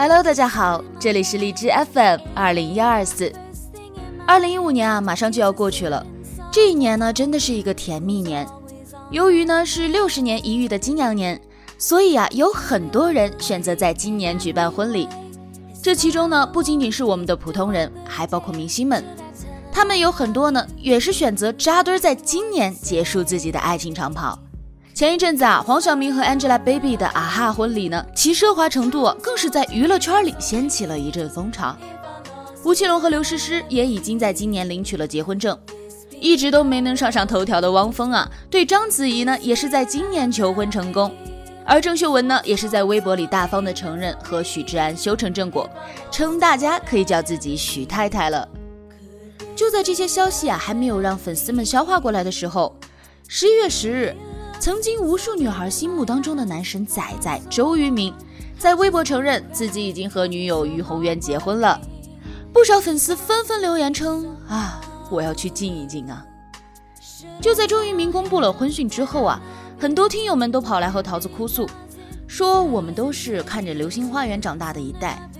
[0.00, 3.32] Hello，大家好，这里是荔枝 FM 二零一二四。
[4.24, 6.06] 二零一五年啊，马上就要过去了。
[6.52, 8.46] 这一年呢，真的是一个甜蜜年。
[9.10, 11.40] 由于呢是六十年一遇的金羊年，
[11.78, 15.08] 所以啊，有很多人选择在今年举办婚礼。
[15.82, 19.02] 这其中呢，不仅仅是我们的普通人，还包括明星们。
[19.72, 24.38] 他们有很多呢，也是选择扎堆在今年结束自己的爱情长跑。
[24.98, 31.76] 前一阵子啊，黄晓明和 Angelababy 的啊哈婚礼呢，其奢华程度更是在娱乐圈里掀起了一阵风潮。
[32.64, 35.56] 吴奇隆和刘诗诗也已经在今年领取了结婚证。
[36.18, 41.14] 一直都没能上上头条的汪峰啊，对章子怡呢，也是在今年求婚成功。
[41.64, 45.70] 而郑秀文呢，也是在微博里大方的承认和许志安修成正果，
[46.10, 48.48] 称大家可以叫自己许太太了。
[49.54, 52.76] 就在这些消息啊还没有让粉丝们消化过来的时候，
[53.28, 54.12] 十一月十日。
[54.60, 58.12] 曾经无数女孩心目当中的男神仔仔周渝民，
[58.58, 61.80] 在微博承认自己已经和女友于红渊结婚了。
[62.52, 66.26] 不少粉丝纷纷留言称：“啊，我要去静一静啊！”
[67.40, 69.40] 就在周渝民公布了婚讯之后啊，
[69.78, 71.68] 很多听友们都跑来和桃子哭诉，
[72.26, 75.30] 说我们都是看着《流星花园》长大的一代，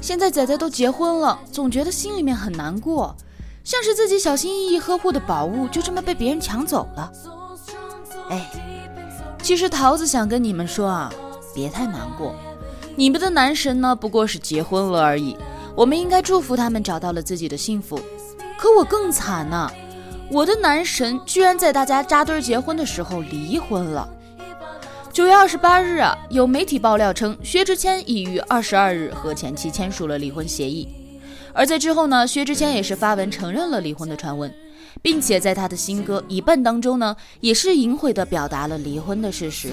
[0.00, 3.14] 现在仔仔都结婚了，总觉得心里面很难过，
[3.62, 7.12] 像是自己小心翼翼呵护的宝物就这么被别人抢走了。
[8.30, 8.50] 哎，
[9.42, 11.12] 其实桃子想跟你们说啊，
[11.54, 12.34] 别太难过。
[12.94, 15.36] 你们的男神呢，不过是结婚了而已。
[15.74, 18.00] 我们应该祝福他们找到了自己的幸福。
[18.58, 19.70] 可我更惨呢，
[20.30, 24.08] 我的男神居然在大家扎堆结婚的时候离婚了。
[25.12, 30.88] 九月二十八日啊，有媒体爆料称，薛之谦已于二十二日和前妻签署了离婚协议。
[31.52, 34.52] 而在之后呢，薛之谦也是发文承认了离婚的传闻。
[35.02, 39.72] 并且在他的新歌《一半》当中呢，也是隐晦的表达了离婚的事实。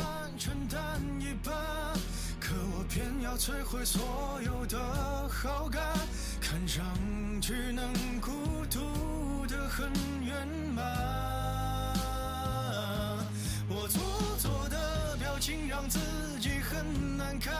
[13.67, 14.01] 我做
[14.37, 15.99] 作的表情让自
[16.39, 17.53] 己很难看，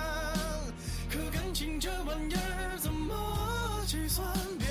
[1.09, 3.13] 可感情这玩意儿怎么
[3.85, 4.25] 计算？
[4.57, 4.67] 别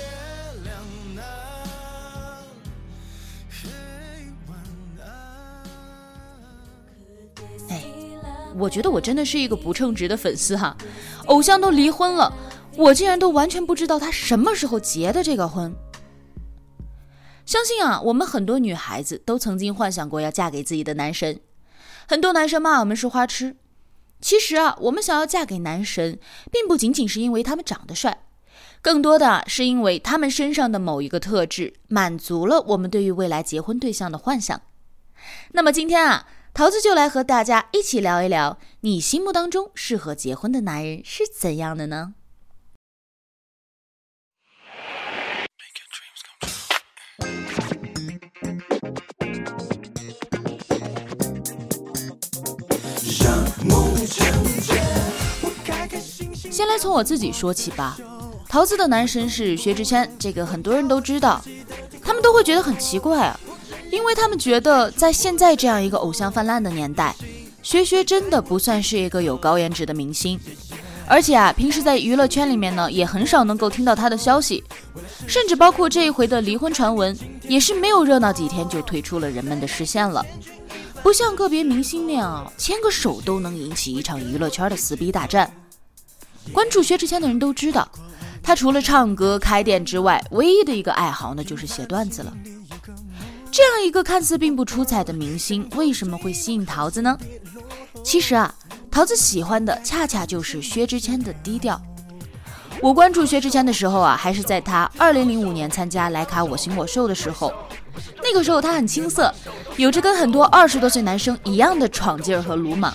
[8.57, 10.75] 我觉得我真的是一个不称职的粉丝哈，
[11.25, 12.33] 偶像都离婚了，
[12.77, 15.75] 我竟然都完全不知道他什么时候结的这个婚。
[17.45, 21.39] 相信啊，我们很多女孩子都曾经幻想过要嫁给自己的男神，
[22.07, 23.57] 很多男生骂我们是花痴。
[24.21, 26.17] 其实啊，我们想要嫁给男神，
[26.51, 28.23] 并不仅仅是因为他们长得帅，
[28.81, 34.61] 更多的是因为他们身上的某一个特质满足了我们对于未来结婚对象的幻想。
[35.51, 36.25] 那么今天啊。
[36.57, 42.13] 桃子就来和大家一起聊一聊，你心目当中适合结婚的男人是怎样的呢？
[56.49, 57.97] 先来从我自己说起吧。
[58.47, 61.43] 桃子的男神是薛之谦，这个很多人都知道，
[62.01, 63.37] 他们都会觉得很奇怪啊。
[63.95, 67.15] 因为他们觉得，在现在这样一个偶像泛滥的年代，
[67.63, 70.37] 薛薛真的不算是一个有高颜值的明星，
[71.07, 74.61] 而且啊，平时在娱乐圈里面呢，也很少能够听到他的消息，
[75.25, 77.17] 甚至包括这一回的离婚传闻，
[77.47, 80.25] 也是没有热闹几天就退出了人们的视线了。
[81.01, 85.49] 不像个别明星那样，牵个手都能引起一场娱乐圈的撕逼大战。
[86.51, 87.87] 关注薛之谦的人都知道，
[88.43, 92.33] 他除了唱歌、开店之外，唯一的一个爱好呢，就是写段子了。
[93.55, 97.17] 这样一个看似并不出彩的明星，为什么会吸引桃子呢？
[98.03, 98.53] 其实啊，
[98.91, 101.81] 桃子喜欢的恰恰就是薛之谦的低调。
[102.81, 107.53] 我关注薛之谦的时候啊，还是在他2005年参加莱卡我行我秀的时候。
[108.21, 109.33] 那个时候他很青涩，
[109.77, 112.93] 有着跟很多二十多岁男生一样的闯劲儿和鲁莽。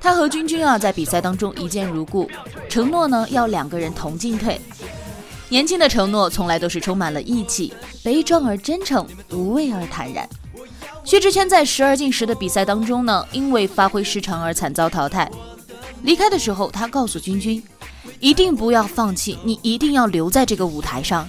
[0.00, 2.30] 他和君君啊在比赛当中一见如故，
[2.68, 4.60] 承诺呢要两个人同进退。
[5.48, 7.72] 年轻的承诺从来都是充满了义气，
[8.02, 10.28] 悲壮而真诚，无畏而坦然。
[11.04, 15.30] 薛之谦在十二进十的比赛当中呢，因为发挥失常而惨遭淘汰。
[16.02, 17.62] 离开的时候，他告诉君君，
[18.18, 21.28] 一定不要放弃，你一定要留在这个舞台上。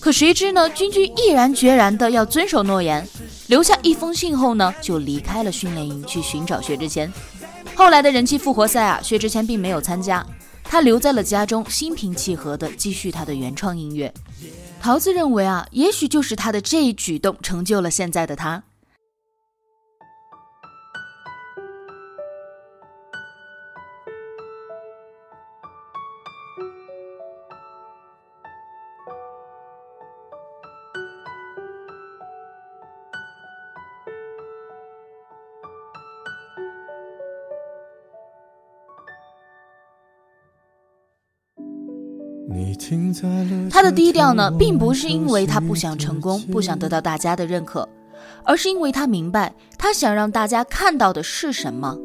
[0.00, 3.06] 可谁知呢，君君毅然决然的要遵守诺言，
[3.46, 7.12] 留下一封信后呢，就离开了训练营去寻找薛之谦。
[7.76, 10.26] 后来的人气复活赛啊，薛之谦并没有参加。
[10.64, 14.12] 他留在了家中，心平气和地继续他的原创音乐。
[14.80, 18.62] 桃子认为啊，也许就是他的这一举动成就了现在的他。
[43.70, 47.88] 他的低调呢，并不是因为他不想成功，不想得到大家的认可，
[48.44, 51.96] 而是因为他明白，他想让大家看到的是什么。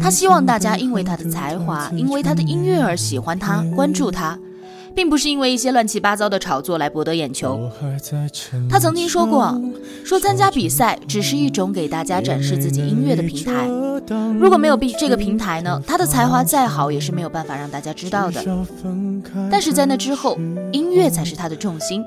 [0.00, 4.36] 他希望大家因为他的才华，因为他的音乐而喜欢他，关注他。
[4.94, 7.70] 并不是因为一些乱七八糟的炒作来博得眼球。
[8.70, 9.60] 他曾经说过，
[10.04, 13.68] 说参加比赛只是一种给大家展示自己音乐的平台。
[14.38, 18.42] 如果没有比这个平台呢，他的才华再好也是没有办法让大家知道的。
[19.50, 20.36] 但是在那之后，
[20.72, 22.04] 音乐才是他的重心。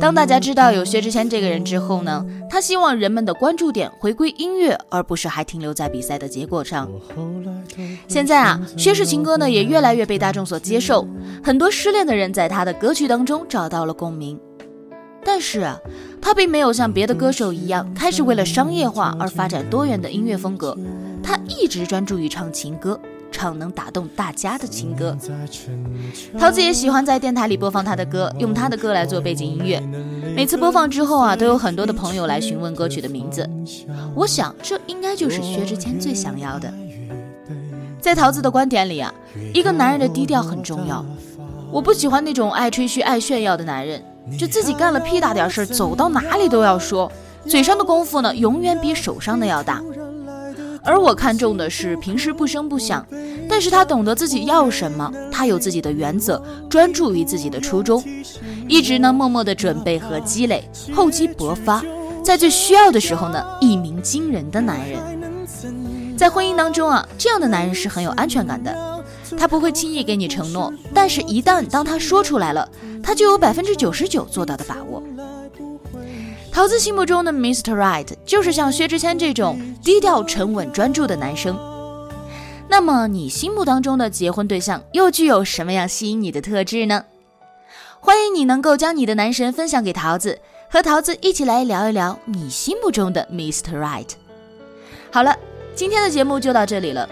[0.00, 6.90] 当大家知道有薛之谦这个人之后呢，他希望人们的关注点回归音乐，而不是还停留在比赛的结果上。
[8.08, 11.06] 现在啊，薛氏情歌呢也越来越被大众所接受，
[11.44, 12.08] 很多失恋。
[12.08, 14.40] 的人在他的歌曲当中找到了共鸣，
[15.22, 15.78] 但是啊，
[16.22, 20.74] 他并没有像别的歌手一样开始为了商业化而发展多元的音乐风格，
[21.22, 22.98] 他一直专注于唱情歌，
[23.38, 25.16] 唱能打动大家的情歌。
[26.40, 29.80] 桃子也喜欢在电台里播放他的歌，用他的歌来做背景音乐。
[30.34, 33.48] 每次播放之后啊，都有很多的朋友来询问歌曲的名字。
[34.16, 36.68] 我想这应该就是薛之谦最想要的。
[38.00, 39.14] 在桃子的观点里啊，
[39.54, 41.06] 一个男人的低调很重要。
[41.70, 44.02] 我不喜欢那种爱吹嘘、爱炫耀的男人，
[44.36, 47.10] 就自己干了屁大点事儿，走到哪里都要说，
[47.46, 49.80] 嘴上的功夫呢，永远比手上的要大。
[50.82, 53.06] 而我看重的是平时不声不响，
[53.48, 58.02] 但是他懂得自己要什么，他有自己的原则，专注于自己的初衷，
[58.68, 61.82] 一直呢默默的准备和积累，厚积薄发，
[62.22, 64.98] 在最需要的时候呢，一鸣惊人的男人。
[66.16, 68.76] 在婚姻当中啊，这样的男人是很有安全感的。
[69.36, 72.68] 他不会轻易给你承诺，但是，一旦当他说出来了，
[73.02, 75.02] 他就有百分之九十九做到的把握。
[76.58, 77.72] 桃子心目中的 Mr.
[77.72, 81.56] Right 就是像薛之谦这种低调、沉稳、专注的男生。
[82.68, 87.04] 那么，你心目当中的结婚对象又具有什么样吸引你的特质呢？
[88.00, 93.78] 欢迎你能够将你的男神分享给桃子，和桃子一起来聊一聊你心目中的 Mr.
[93.78, 94.08] Right。
[95.12, 95.36] 好了，
[95.76, 97.08] 今天的节目就到这里了。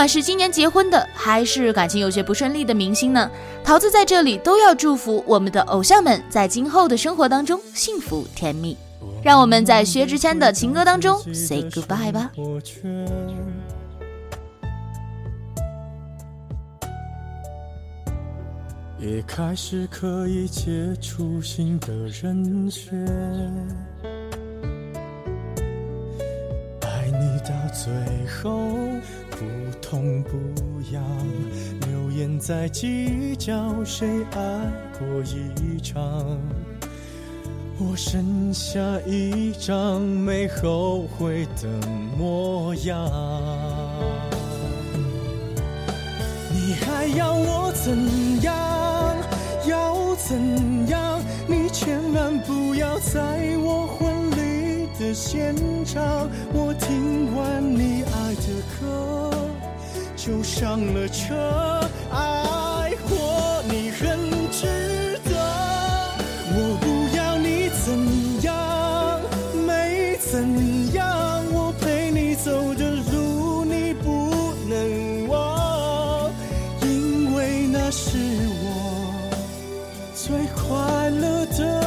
[0.00, 3.30] 不管是今年结婚的，还是感情有些不顺利的明星呢，
[3.62, 8.74] 桃子在这里都要祝福我们的偶像们在今后的生活当中幸福甜蜜。
[9.22, 12.30] 让我们在薛之谦的情歌当中 say goodbye 吧。
[18.98, 21.92] 也开始可以接触新的
[22.22, 22.98] 人选。
[26.80, 27.92] 爱你到最
[28.42, 28.58] 后。
[29.40, 29.46] 不
[29.80, 30.36] 痛不
[30.92, 31.02] 痒，
[31.88, 34.38] 流言在计较谁爱
[34.98, 36.38] 过一场。
[37.78, 41.66] 我剩下一张没后悔的
[42.18, 43.10] 模样。
[46.52, 47.96] 你还要我怎
[48.42, 49.16] 样？
[49.66, 51.18] 要怎样？
[51.48, 55.54] 你千万不要在我婚礼的现
[55.86, 56.28] 场。
[56.52, 57.69] 我听完。
[60.30, 61.34] 就上了车，
[62.12, 64.16] 爱过你很
[64.52, 65.34] 值得。
[66.54, 67.98] 我不要你怎
[68.44, 69.20] 样，
[69.66, 76.30] 没怎样，我陪你走的路你不能忘，
[76.82, 78.16] 因为那是
[78.62, 79.34] 我
[80.14, 81.79] 最快乐的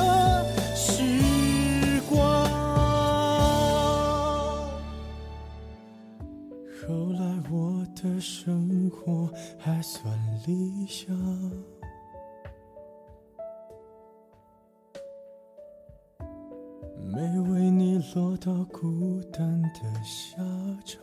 [17.12, 20.38] 没为你落到孤单的下
[20.86, 21.02] 场。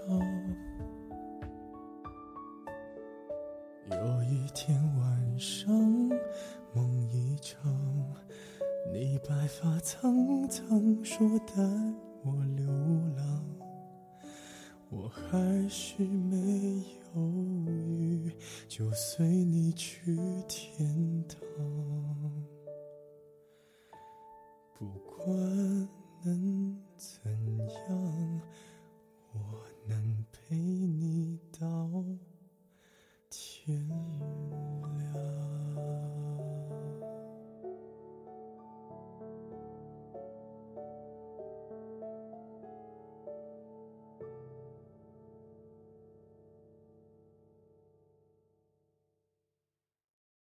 [3.91, 5.73] 有一天晚上，
[6.75, 7.61] 梦一场，
[8.93, 11.55] 你白发苍苍，说带
[12.25, 12.67] 我流
[13.17, 13.45] 浪。
[14.89, 16.83] 我还是没
[17.15, 17.23] 犹
[17.67, 18.33] 豫，
[18.69, 20.17] 就随你去
[20.49, 21.39] 天堂。